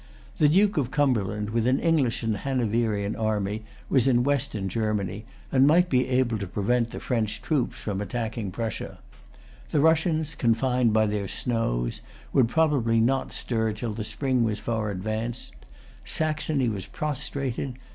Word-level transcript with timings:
The 0.37 0.49
Duke 0.49 0.77
of 0.77 0.89
Cumberland 0.89 1.51
with 1.51 1.67
an 1.67 1.79
English 1.79 2.23
and 2.23 2.37
Hanoverian 2.37 3.15
army 3.15 3.61
was 3.87 4.07
in 4.07 4.23
Western 4.23 4.67
Germany, 4.67 5.25
and 5.51 5.67
might 5.67 5.91
be 5.91 6.07
able 6.07 6.39
to 6.39 6.47
prevent 6.47 6.89
the 6.89 6.99
French 6.99 7.39
troops 7.43 7.77
from 7.77 8.01
attacking 8.01 8.49
Prussia. 8.49 8.97
The 9.69 9.79
Russians, 9.79 10.33
confined 10.33 10.91
by 10.91 11.05
their 11.05 11.27
snows, 11.27 12.01
would 12.33 12.47
probably 12.47 12.99
not 12.99 13.31
stir 13.31 13.73
till 13.73 13.93
the 13.93 14.03
spring 14.03 14.43
was 14.43 14.57
far 14.59 14.89
advanced. 14.89 15.55
Saxony 16.03 16.67
was 16.67 16.87
prostrated. 16.87 17.77